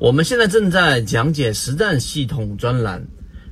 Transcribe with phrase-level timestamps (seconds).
[0.00, 3.06] 我们现在正在讲解实战系统专栏，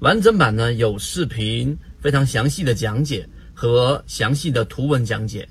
[0.00, 5.48] 完整版呢有视频，非常详细的讲解和详细的图文讲解，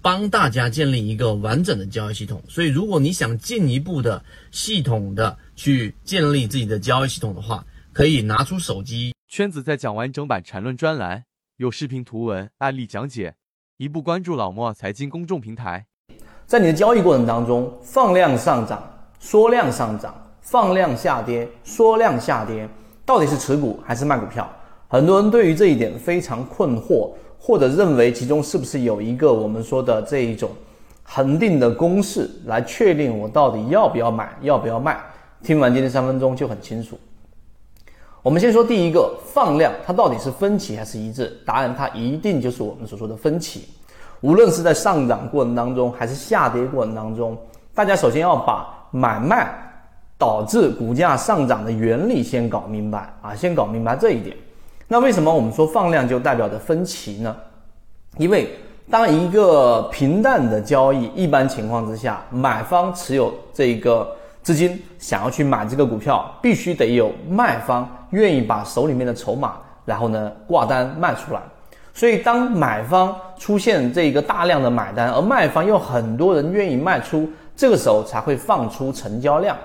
[0.00, 2.40] 帮大家建立一个完整的交易系统。
[2.48, 9.12] 所以，如果你想进一步的系统的去建立自己的交易系统的话，可以拿出手机。
[9.26, 11.24] 圈子在讲完整版缠论专栏，
[11.56, 13.34] 有视频、图文、案例讲解，
[13.76, 15.84] 一步关注老莫财经公众平台。
[16.46, 18.80] 在你的交易过程当中，放量上涨，
[19.18, 20.14] 缩量上涨，
[20.50, 22.66] 放量下跌，缩量下跌，
[23.04, 24.48] 到底是持股还是卖股票？
[24.88, 30.48] 很多人对于这一点非常困惑，或者认为其中是不是有一个我们说的这一种
[31.02, 34.98] 恒定的公式来确定我到底要不要买，要不要卖？
[35.42, 36.98] 听完今天三分钟就很清楚。
[38.22, 41.38] 我们先说第一个放量，它到底是分歧还是一致？
[41.44, 43.68] 答案它一定就是我们所说的分歧。
[44.22, 47.36] 无论是在上涨过程当中，还是下跌过程当中，
[47.74, 49.67] 大家首先要把买卖
[50.18, 54.36] 导致股价上涨的原理先搞明白啊，先搞明白这一点。
[54.88, 57.36] 那为什么我们说放量就代表着分歧呢？
[58.16, 58.50] 因为
[58.90, 64.10] 当一个平淡的交易，一般情况之下，买方持有这个
[64.42, 71.40] 资金想要去买这个股票，必须得有卖方愿意把手里面的筹码，然后呢挂单卖出来。
[71.94, 79.56] 所以，当买方出现这个大量的买单，而卖方又很多人愿意卖出，这个时候才会放出成交量。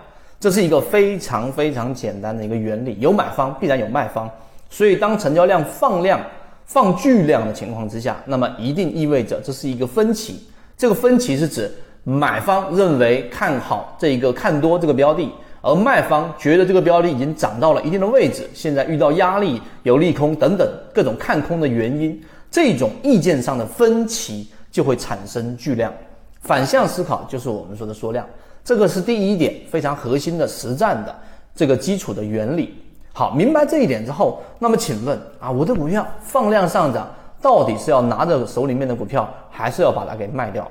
[0.44, 4.30] 这是一个非常非常简单的一个原理，有买方必然有卖方。
[4.70, 6.20] 所以，当成交量放量、
[6.66, 10.46] 放巨量的情况之下，那么一定意味着这是一个分歧。
[10.76, 11.72] 这个分歧是指
[12.04, 15.32] 买方认为看好这一个看多这个标的。
[15.62, 22.22] 而卖方觉得这个标的已经涨到了一定的位置，现在遇到压力、有利空等等各种看空的原因，
[22.52, 25.94] 这种意见上的分歧就会产生巨量。
[26.42, 28.28] 反向思考就是我们说的缩量，
[28.64, 31.16] 这个是第一点非常核心的实战的
[31.56, 32.74] 这个基础的原理。
[33.12, 37.08] 好，明白这一点之后，那么请问啊，我的股票放量上涨，
[37.42, 40.70] 到底是要拿着手里面的股票，还是要把它给卖掉？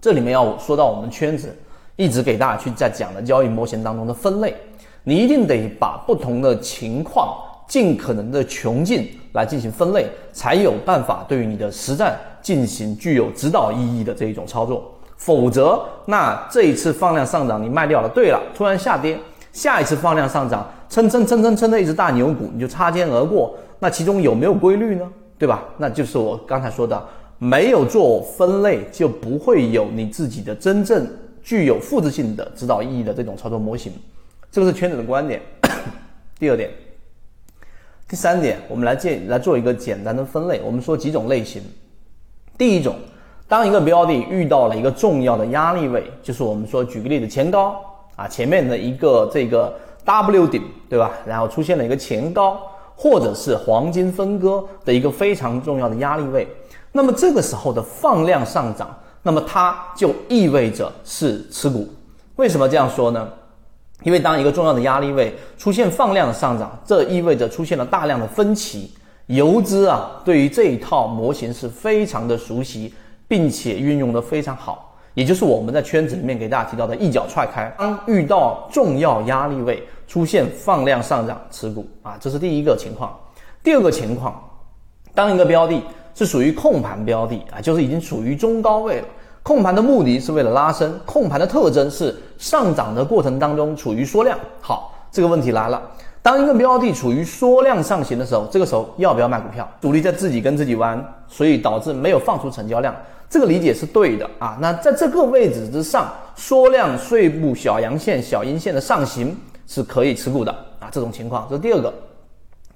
[0.00, 1.54] 这里面要说到我们圈子。
[1.96, 4.56] 一直给大家去在讲的交易模型当中的分类，
[5.04, 7.36] 你一定得把不同的情况
[7.68, 14.90] 尽可能的穷尽来进行分类，才有办法对于你的实战进行具有指导意义的这一种操作。
[15.24, 19.16] 否则，那这一次放量上涨你卖掉了，对了，突然下跌，
[19.52, 25.08] 下一次放量上涨，蹭蹭蹭蹭蹭的一只大牛股，你就擦肩而过，那其中有没有规律呢？
[25.38, 25.62] 对吧？
[25.78, 27.00] 那就是我刚才说的，
[27.38, 31.08] 没有做分类，就不会有你自己的真正。
[31.44, 33.92] 具有复制性的指导意义的这种操作模型，
[34.52, 35.42] 这个是圈子的观点。
[36.38, 36.70] 第二点，
[38.08, 40.60] 第三点，我们来建来做一个简单的分类。
[40.64, 41.60] 我们说几种类型。
[42.56, 42.94] 第一种，
[43.48, 47.76] 当一个标的遇到了一个重要的压力位，就是我们说举个例子，前高
[48.16, 49.72] 啊，前面的一个这个
[50.04, 51.10] W 顶，对吧？
[51.26, 52.60] 然后出现了一个前高，
[52.96, 56.48] 或者是黄金分割的一个非常重要的压力位，
[56.92, 58.88] 那么这个时候的放量上涨。
[59.24, 61.88] 那么它就意味着是持股，
[62.34, 63.28] 为什么这样说呢？
[64.02, 68.92] 因为当一个重要的压力位出现放量的上涨，这意味着出现了大量的分歧。
[69.26, 72.92] 游资啊，对于这一套模型是非常的熟悉，
[73.32, 77.74] 并且运用的非常好，也就是我们在圈子里面给大家提到的一脚踹开。
[77.78, 83.18] 当遇到重要压力位出现放量上涨，持股啊，这是第一个情况。
[83.62, 84.38] 第二个情况，
[85.14, 85.82] 当一个标的。
[86.14, 89.08] 是属于控盘标的啊，就是已经处于中高位了。
[89.42, 94.38] 控盘的目的是为了拉升，控盘的特征是上涨的过程当中处于缩量。
[94.60, 95.80] 好，这个问题来了，
[96.20, 99.66] 当一个标的处于缩量上行的时候，这个时候要不要卖股票？
[99.80, 102.94] 主力在自己跟自己玩，所以导致没有放出成交量。
[103.32, 104.58] 这个理解是对的啊。
[104.60, 109.34] 那在这个位置之上，缩量碎步小阳线、小阴线的上行
[109.66, 110.90] 是可以持股的啊。
[110.92, 111.90] 这种情况，这是第二个。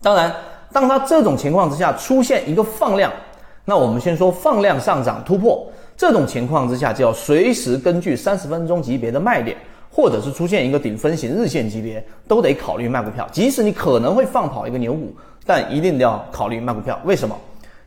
[0.00, 0.34] 当然，
[0.72, 3.12] 当它这种情况之下出现一个放量。
[3.66, 9.58] 那我们先说放量上涨突破这种情况之下，就要随时根据三十分钟级别的卖点，
[9.90, 13.28] 或者是出现一个顶分型日线级别，都得考虑卖股票。
[13.30, 15.14] 即使你可能会放跑一个牛股，
[15.44, 16.98] 但一定要考虑卖股票。
[17.04, 17.36] 为什么？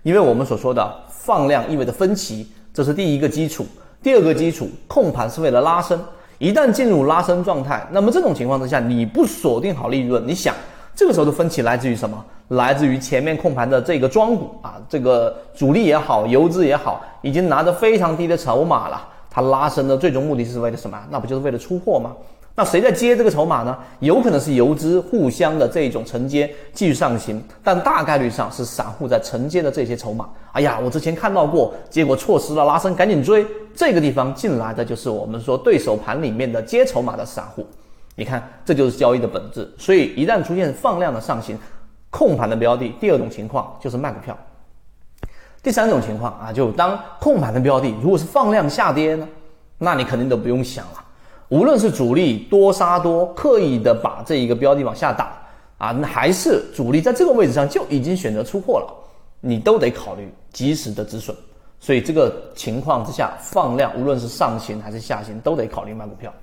[0.03, 3.65] 因为我们所说的放量意味着分歧，这是第一个基础。
[4.01, 5.99] 第二个基础，控盘是为了拉升，
[6.37, 10.55] 一旦进入拉升状态，那么这种情况之下，你不锁定好利润，你想
[10.95, 12.23] 这个时候的分歧来自于什么？
[12.49, 19.07] 来自于前面控盘的这个庄股啊，这个主力也好，游资也好，已经拿着非常低的筹码了。
[19.29, 20.97] 它拉升的最终目的是为了什么？
[21.11, 22.15] 那不就是为了出货吗？
[22.59, 23.77] 那谁在接这个筹码呢？
[23.99, 30.27] 有可能是游资互相的这种承接继续上行，但大概率上是散户在承接的这些筹码。
[30.51, 33.47] 哎呀，我之前看到过，结果错失了拉升，赶紧追。
[33.73, 37.65] 这个地方进来的就是我们说对手盘里面的接筹码的散户。
[38.15, 39.65] 你看，这就是交易的本质。
[39.77, 41.57] 所以一旦出现放量的上行，
[42.09, 44.37] 控盘的标的，第二种情况就是卖股票。
[45.63, 49.25] 第三种情况啊，就当控盘的标的如果是放量下跌呢，
[49.77, 51.05] 那你肯定都不用想了。
[51.49, 55.37] 无论是主力多杀多，刻意的把这一个标的往下打
[55.77, 58.93] 啊，那还是主力在这个位置上就已经选择出货了，
[59.41, 61.35] 你都得考虑及时的止损。
[61.79, 66.33] 所以这个情况之下，放量无论是上行还是下行，都得考虑卖股票。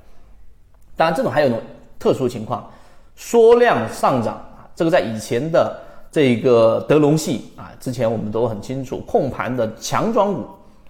[0.97, 1.61] 当然，这种还有一种
[1.99, 2.71] 特殊情况，
[3.15, 5.81] 缩量上涨啊，这个在以前的。
[6.09, 10.47] 这个德隆系啊，之前我们都很清楚，控盘的强庄股，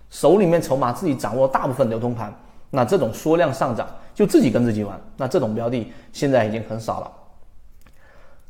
[0.08, 2.32] 手里面筹码自己掌握大部分流通盘，
[2.70, 7.12] 那这种缩量上涨就自己跟自己玩，那这种标的现在已经很少了。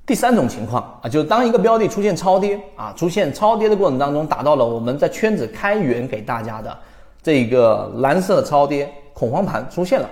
[0.06, 6.78] 第三种情况啊，就是当一个标的出现超跌啊，出现超跌的过程当中，达到了我们在圈子开源给大家的
[7.20, 10.08] 这个蓝色超跌恐慌盘出现了，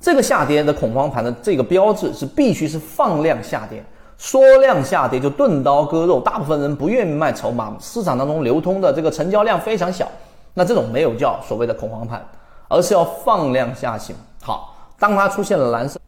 [0.00, 3.80] 这个下跌的恐慌盘的这个标志是必须是放量下跌。
[4.20, 10.10] 缩量下跌就钝刀割肉，大部分人不愿意卖筹码，市场当中流通的这个成交量非常小，
[10.54, 12.20] 那这种没有叫所谓的恐慌盘，
[12.68, 14.14] 而是要放量下行。
[14.40, 16.00] 好，当它出现了蓝色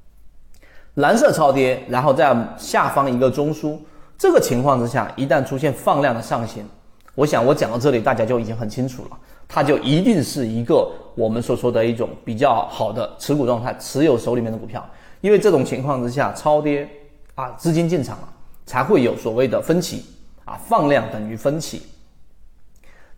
[0.94, 3.78] 蓝色超跌，然后在下方一个中枢，
[4.16, 6.64] 这个情况之下，一旦出现放量的上行，
[7.14, 9.18] 我想我讲到这里，大家就已经很清楚了，
[9.48, 14.88] 它就一定是一个我们所说的一种比较好的持股状态，持有手里面的股票，
[15.20, 16.88] 因为这种情况之下超跌。
[17.36, 18.28] 啊，资金进场了，
[18.66, 20.04] 才会有所谓的分歧
[20.44, 21.80] 啊，放量等于分歧。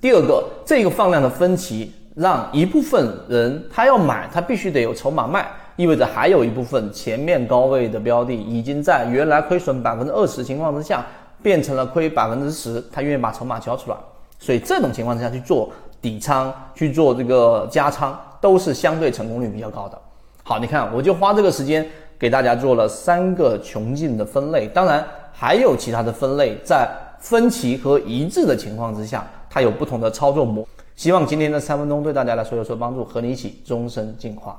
[0.01, 11.05] 第二个，这个放量的分歧，让一部分人他要买，他必须得有筹码卖，意味着还有一部分前面高位的标的，已经在原来亏损百分之二十情况之下，
[11.43, 13.97] 变成了亏百分之十，他愿意把筹码交出来，
[14.39, 15.71] 所以这种情况之下去做
[16.01, 19.99] 底仓，去做这个加仓，都是相对成功率比较高的。
[20.43, 21.87] 好，你看，我就花这个时间。
[22.19, 26.89] 给大家做了三个穷尽的分类，当然还有其他的分类，在
[27.19, 30.65] 分歧和一致的情况之下，它有不同的操作模。
[30.95, 34.59] 希望今天的三分钟对大家来说有所帮助，和你一起终身进化。